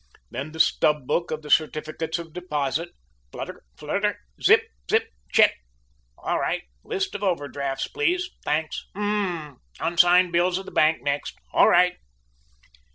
Then 0.31 0.51
the 0.51 0.59
stub 0.59 1.05
book 1.05 1.29
of 1.29 1.43
the 1.43 1.51
certificates 1.51 2.17
of 2.17 2.33
deposit. 2.33 2.89
Flutter 3.31 3.61
flutter 3.77 4.17
zip 4.41 4.63
zip 4.89 5.03
check! 5.31 5.53
All 6.17 6.39
right. 6.39 6.63
List 6.83 7.13
of 7.13 7.21
over 7.21 7.47
drafts, 7.47 7.87
please. 7.87 8.31
Thanks. 8.43 8.83
H'm 8.95 8.99
m. 9.03 9.57
Unsigned 9.79 10.31
bills 10.31 10.57
of 10.57 10.65
the 10.65 10.71
bank, 10.71 11.03
next. 11.03 11.37
All 11.53 11.69
right. 11.69 11.97